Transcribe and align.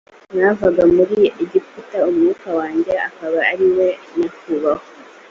mwavaga 0.33 0.83
muri 0.95 1.19
egiputa 1.43 1.97
umwuka 2.09 2.47
wanjye 2.59 2.93
akaba 3.07 3.39
ari 3.51 3.67
we 3.75 3.87
nyakubahwa 4.17 4.85